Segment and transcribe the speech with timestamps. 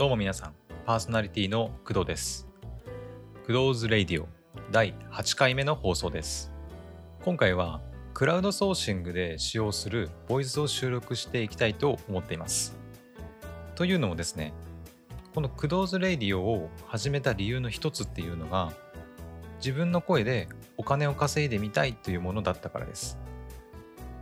[0.00, 0.54] どうも皆さん、
[0.86, 2.48] パーソナリティの工藤です。
[3.46, 4.28] 工藤ズレイディオ
[4.70, 6.50] 第8回目の放送です。
[7.22, 7.82] 今回は
[8.14, 12.78] クラウドソーシングで使用するボイスを収録していきたいと思っています。
[13.74, 14.54] というのもですね、
[15.34, 18.72] この工藤ズレイディオを始めた理由の一つっていうのが、
[19.58, 20.48] 自分の声で
[20.78, 23.18] お金を稼いでみたいというものだったからです。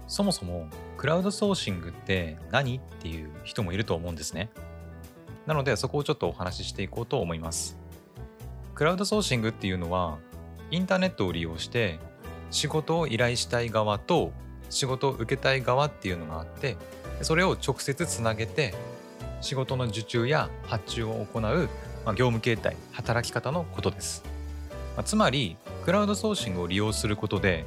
[0.09, 4.51] そもそもクラウドソーシングって何っていう人もいると思うんですね。
[5.49, 7.79] なのでそこをちょっとお話ししていこうと思います。
[8.75, 10.19] クラウドソーシングっていうのは
[10.71, 11.99] インターネットを利用して
[12.51, 14.31] 仕事を依頼したい側と
[14.69, 16.77] 仕事を受けたい側っていうのがあって
[17.23, 18.75] それを直接つなげて
[19.41, 21.69] 仕事の受注や発注を行う、
[22.05, 24.23] ま、業務形態働き方のことです、
[24.97, 27.65] ま、つまりクラウドソーシングを利用することで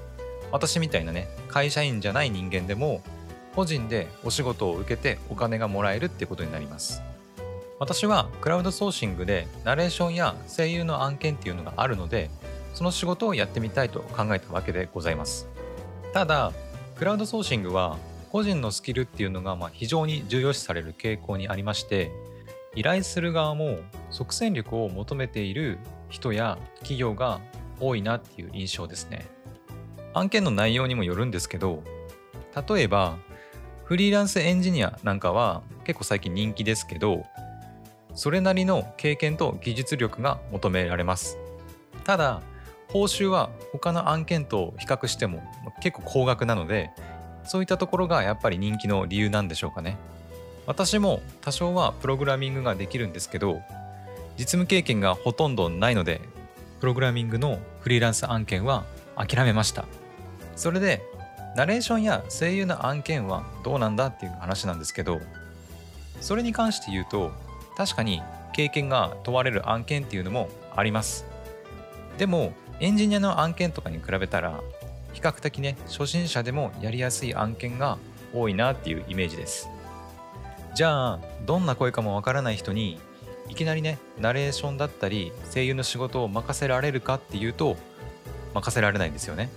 [0.52, 3.02] 私みたいなね会社員じゃない人間でも
[3.56, 7.02] 個人でお仕事を受けてお金がもらえるってことになります
[7.82, 12.30] 私はクラウドソーシングでナレーションや声優の案件っていうのがあるので
[12.76, 15.50] その仕事をやってみたいと考えたわけでございます。
[16.14, 16.52] ただ
[16.96, 17.98] クラウドソーシングは
[18.32, 22.12] 個人のスキルっていうのがまあ非常に重要視される傾向にありまして
[22.76, 23.80] 依頼する側も
[24.12, 27.42] 即戦力を求めている人や企業が
[27.80, 29.26] 多いなっていう印象ですね。
[30.14, 31.82] 案件の内容にもよるんですけど
[32.70, 33.18] 例えば
[33.86, 37.26] フリーランスエンジニアなんかは結構最近人気ですけど
[38.14, 41.38] それなりの経験と技術力が求められます。
[42.04, 42.42] ただ
[42.90, 45.42] 報酬は他の案件と比較しても
[45.82, 46.92] 結構高額なので
[47.46, 49.98] そういったところがやっぱり人気の理由なんでしょうかね。
[50.68, 53.62] 私も多少はプログラミングができるんですけど
[54.38, 56.22] 実務経験がほとんどないので
[56.80, 59.86] プログラミングのフリーランス案件は諦めました。
[60.56, 61.02] それで
[61.56, 65.20] ナレーションや声優の案件はどうなんだっていう話なんですけど
[66.22, 67.32] それに関して言うと
[67.78, 68.22] 確かに
[68.54, 71.26] 経験が問われる案件っていうのもあります。
[72.18, 74.60] でもエンジニアの案件とかに比べたら
[75.14, 77.98] 比較的ね初心者でもやりやすい案件が
[78.34, 79.70] 多いなっていうイメージです。
[80.74, 83.00] じゃあどんな声かもわからない人に
[83.50, 87.76] いきなりねナレーションだったり声優の仕事を任せられるかっていうと
[88.54, 89.50] 任せられないんですよね。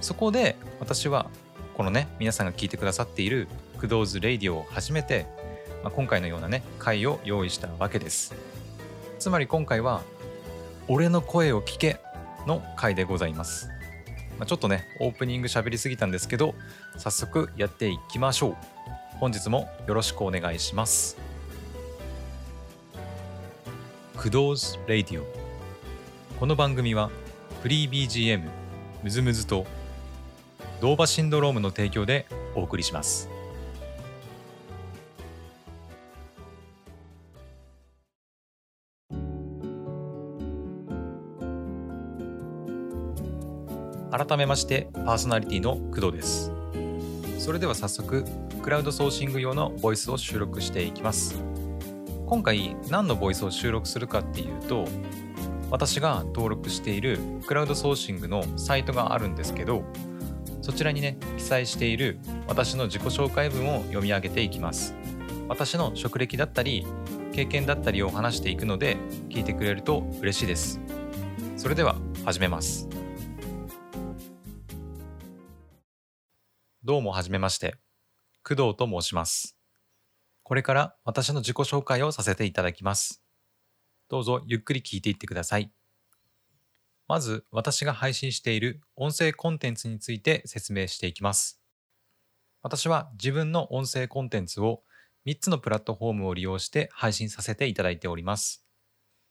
[0.00, 1.30] そこで私は
[1.76, 3.48] このね皆さんが聞いてくださっている
[3.80, 5.26] 「クドーズ・レイディオ」を始めて、
[5.84, 8.34] まあ、今回のようなね回を用意したわけです。
[9.18, 10.02] つまり今回は
[10.88, 12.00] 「俺の声を聞け」
[12.46, 13.68] の回でございます、
[14.38, 16.54] まあ、ちょっとねオープニング喋りすぎたんですけど
[16.98, 18.56] 早速やっていきましょう。
[19.20, 21.16] 本日もよろしくお願いします。
[24.16, 25.26] クドーズ・レイディオ。
[26.40, 27.10] この番組は
[27.62, 28.48] フリー BGM
[29.02, 29.66] MusMus と
[30.80, 33.33] DOVA-SYNDROME の提供でお送りします。
[44.16, 46.52] 改めましてパーソナリティの工藤です。
[47.36, 48.24] それでは早速
[48.62, 51.42] クラウドソーシング用のボイスを収録していきます。
[52.24, 54.84] 今回何のボイスを収録するかっていうと
[55.68, 59.82] 私が登録しているクラウドソーシングのサイトがあるんですけど
[60.62, 64.94] そちらにね記載している私の自己紹介文を読み上げていきます。
[65.48, 66.86] 私の職歴だったり
[67.32, 68.96] 経験だったりを話していくので
[69.28, 70.80] 聞いてくれると嬉しいです。
[71.56, 72.93] それでは始めます。
[76.84, 77.76] どうもはじめまして
[78.46, 79.56] 工藤と申します
[80.42, 83.24] これから私の自己紹介をさせていただきます
[84.08, 85.72] どうぞゆっくり聞いていってください。
[87.08, 91.60] まず私が配信している音声コンテンツについて説明していきます。
[92.62, 94.82] 私は自分の音声コンテンツを
[95.26, 98.64] 3つのプラットフォームを利用して配信させていただいております。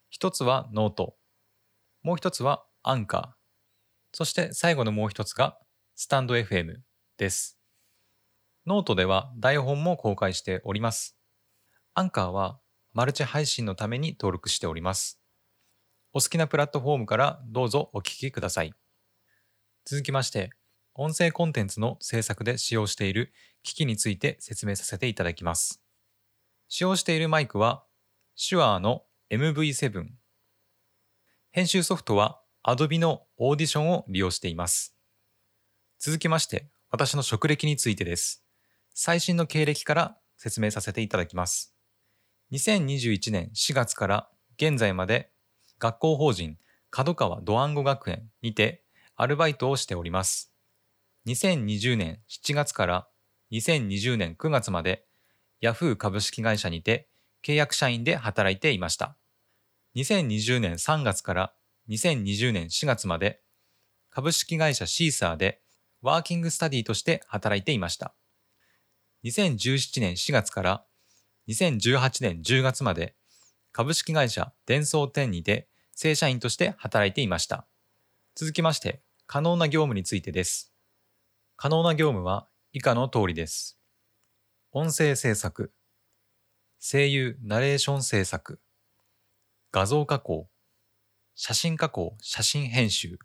[0.09, 1.16] 一つは note、
[2.02, 3.30] もう一つはアンカー、
[4.12, 5.58] そして最後のもう一つが
[5.96, 6.75] スタンド FM
[7.18, 7.59] です。
[8.66, 11.18] ノートでは台本も公開しております。
[11.94, 12.60] アンカーは
[12.94, 15.19] マルチ配信のために登録しております。
[16.13, 18.74] お好きなプラットフォームからどうぞお聞きください。
[19.86, 20.51] 続きまして、
[20.94, 23.33] 音声コンテンツの制作で使用している
[23.63, 25.81] 機器について説明させていただきます。
[26.68, 27.83] 使用しているマイクは、
[28.38, 30.07] 手話の MV7。
[31.51, 34.95] 編集ソフトは Adobe の Audition を利用しています。
[36.00, 38.44] 続きまして、私の職歴についてです。
[38.94, 41.74] 最新の経歴から説明させていただきます。
[42.51, 45.31] 2021年4月から現在まで
[45.80, 46.60] 学校法人
[46.92, 48.84] 角川ドワンゴ学園にて
[49.16, 50.54] アルバイトをしております。
[51.25, 53.07] 2020年7月から
[53.51, 55.04] 2020年9月まで
[55.63, 57.10] Yahoo 株式会社にて
[57.44, 59.18] 契約社員で働いていました。
[59.95, 61.54] 2020年3月から
[61.90, 63.42] 2020年4月まで
[64.12, 65.62] 株式会社シーサーで
[66.04, 68.14] ワーキングスタディとして働いていました。
[69.24, 70.84] 2017年4月から
[71.48, 73.16] 2018年10月まで
[73.72, 77.66] 株式会社伝送店にて正社員として働いていました。
[78.36, 80.74] 続きまして、可能な業務についてです。
[81.56, 83.80] 可能な業務は以下の通りです。
[84.72, 85.72] 音声制作、
[86.80, 88.60] 声優ナレーション制作、
[89.72, 90.50] 画像加工、
[91.36, 93.18] 写真加工、写真編集、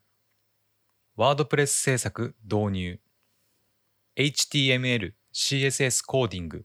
[1.19, 3.01] ワードプレス制作導入、
[4.17, 6.65] HTML、CSS コーディング、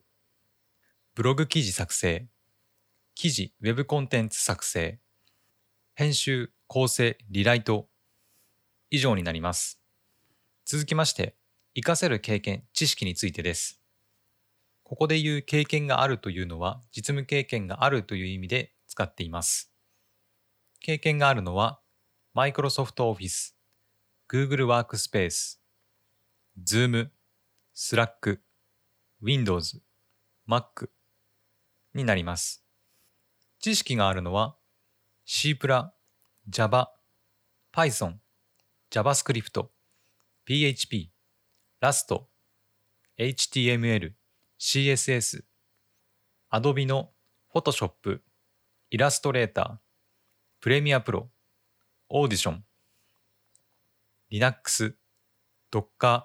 [1.16, 2.28] ブログ記事作成、
[3.16, 5.00] 記事、ウェブコンテンツ作成、
[5.96, 7.88] 編集、構成、リライト、
[8.90, 9.80] 以上になります。
[10.64, 11.34] 続きまして、
[11.74, 13.82] 活かせる経験、知識についてです。
[14.84, 19.72] ここで言う経験があるというのは、実務経験があるという意味で使っています。
[20.78, 21.80] 経験があるのは、
[22.36, 23.53] Microsoft Office、
[24.34, 25.60] Google Workspace、
[26.60, 27.08] Zoom、
[27.72, 28.40] Slack、
[29.22, 29.80] Windows、
[30.48, 30.88] Mac
[31.94, 32.66] になります。
[33.60, 34.56] 知識があるのは
[35.24, 35.94] C++ プラ、
[36.48, 36.90] Java、
[37.72, 38.14] Python、
[38.90, 39.68] JavaScript、
[40.48, 41.10] PHP、
[41.80, 42.20] Rust、
[43.16, 44.14] HTML、
[44.58, 45.44] CSS、
[46.50, 47.12] Adobe の
[47.54, 48.20] Photoshop、
[48.90, 49.76] Illustrator、
[50.60, 51.26] Premiere Pro、
[52.10, 52.62] Audition、
[54.34, 54.96] Linux、
[55.70, 56.24] Docker、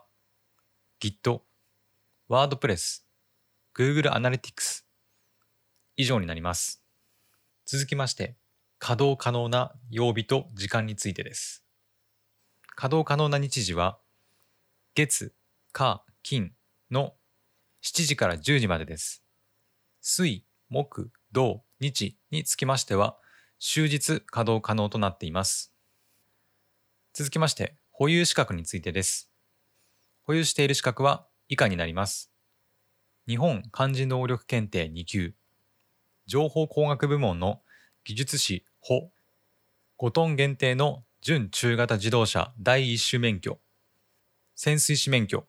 [0.99, 1.41] Git、
[2.27, 3.03] WordPress、
[3.75, 4.83] Google Analytics
[5.95, 6.81] 以上になります。
[7.67, 8.35] 続きまして、
[8.79, 11.63] 稼働可能な曜日と時間についてです。
[12.75, 13.99] 稼働可能な日時は、
[14.95, 15.35] 月、
[15.71, 16.53] 火、金
[16.89, 17.13] の
[17.83, 19.23] 7時から10時までです。
[20.01, 23.19] 水、木、土、日につきましては、
[23.59, 25.75] 終日稼働可能となっています。
[27.13, 29.29] 続きまして、保有資格についてです。
[30.23, 32.31] 保有している資格は以下になります？
[33.27, 35.33] 日本漢字能力検定2級、
[36.25, 37.59] 情報工学部門の
[38.05, 39.11] 技術士補、
[39.97, 43.59] 5トン限定の準中型自動車第一種免許、
[44.55, 45.45] 潜水士免許、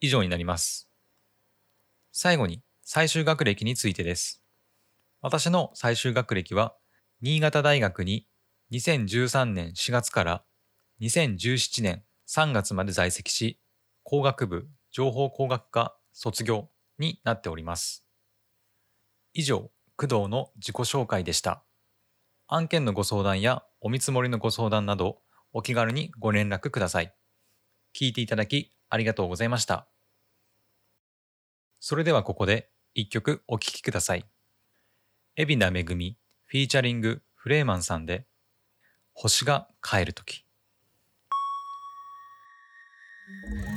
[0.00, 0.90] 以上になります。
[2.12, 4.42] 最後に最終学歴についてです。
[5.22, 6.74] 私の最終学歴は、
[7.22, 8.26] 新潟大学に
[8.72, 10.44] 2013年4月から
[11.00, 13.60] 2017年3月まで在籍し、
[14.02, 18.06] 工学部情報工学科卒業になっております。
[19.32, 21.64] 以上、工藤の自己紹介でした。
[22.46, 25.20] 案件のご相談やお見積もりのご相談など、
[25.52, 27.14] お気軽にご連絡ください。
[27.94, 29.88] 聞いていただきありがとうございました。
[31.80, 34.24] それではここで一曲お聴きください。
[35.36, 38.26] 海老名恵フィーチャリングフレーマンさんで
[39.12, 40.43] 星が帰るとき。
[43.26, 43.73] 星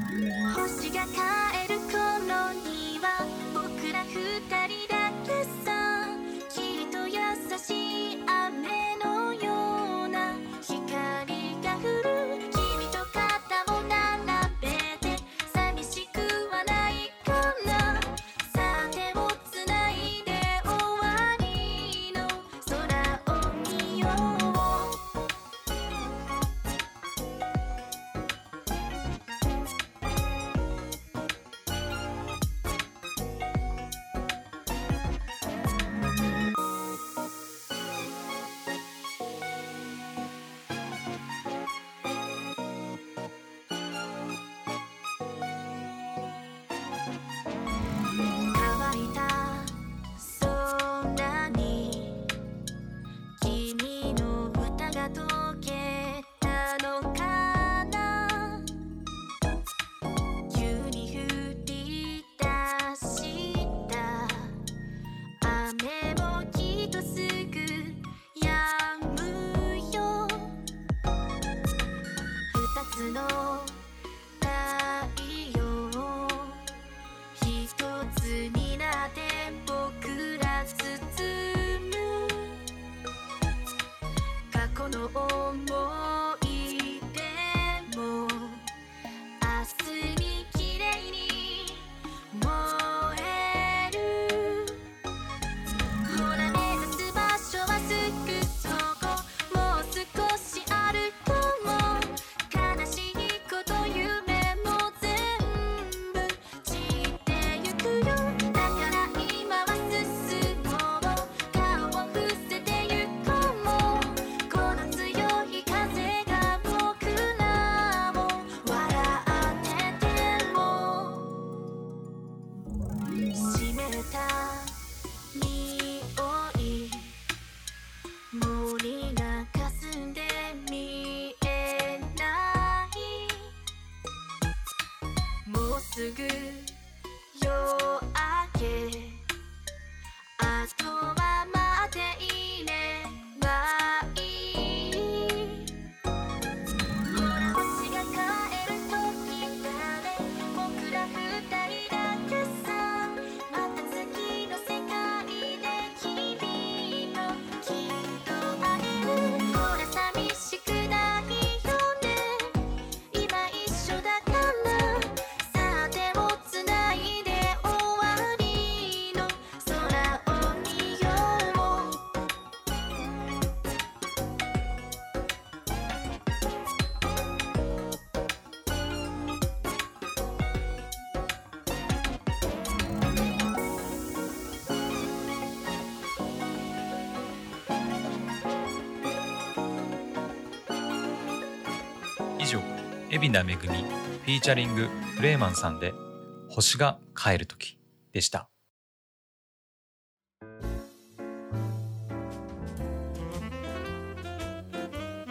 [193.10, 195.94] 海老名恵 featuring フレーマンさんで
[196.52, 197.80] 「星が帰る時」
[198.12, 198.50] でした。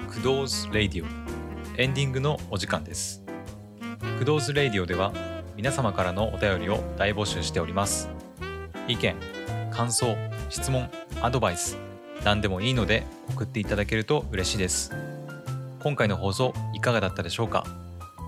[0.08, 1.06] クドーズ・レイディオ
[1.76, 3.22] エンディングのお時間です。
[4.18, 5.12] クドーズ・レイディオでは
[5.54, 8.08] 皆様からのお便りを大募集しております。
[8.88, 9.14] 意見
[9.70, 10.16] 感想
[10.48, 10.90] 質問
[11.20, 11.76] アドバイス
[12.24, 15.15] 何でもいいので送っていただけると嬉しいです。
[15.86, 17.64] 今回の放送いかがだったでしょうか？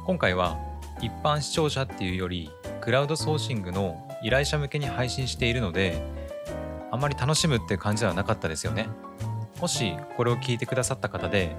[0.06, 0.56] 今回は
[1.00, 6.00] 一般視聴者っていうよりクラウドソーシングの依頼者向けに配信しているので
[6.92, 8.86] あまり楽しむって感じではなかったですよね。
[9.60, 11.56] もしこれを聞いてくださった方で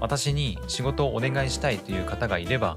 [0.00, 2.76] 私に仕事をお願いしたいという方がいれば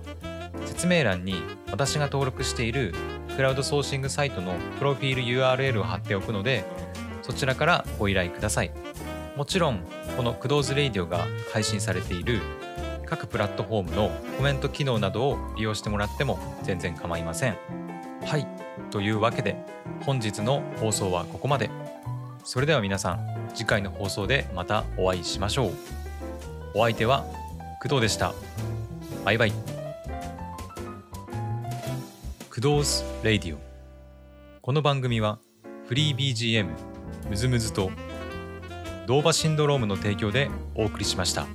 [0.68, 1.42] 説明欄に
[1.72, 2.94] 私が登録している
[3.36, 6.64] クラウドソーシングサイトのプロフィール URL を貼っておくので
[7.24, 8.72] そちらからご依頼ください。
[9.36, 9.84] もちろん
[10.22, 12.42] このクドーズレイディオが配信されている
[13.08, 17.58] 各プラットフォームのコメント機能などを利用してもらっても全然構いません。
[18.24, 18.46] はい。
[18.92, 19.56] というわけで
[20.06, 21.72] 本日の放送はここまで。
[22.44, 25.72] それでは皆さん次回の放送でまたお会いしましょう。
[26.76, 27.26] お相手は
[27.82, 28.36] 工藤でした。
[29.26, 29.54] バイバイ。
[32.52, 33.60] クドーズレイディオ。
[34.62, 35.40] この番組は
[35.88, 36.68] フリー BGM
[37.28, 37.90] ムズムズと
[39.12, 41.46] ドーバシンドロームの提供でお送りしました。